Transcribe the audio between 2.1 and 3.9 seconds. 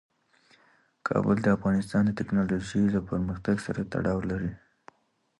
تکنالوژۍ له پرمختګ سره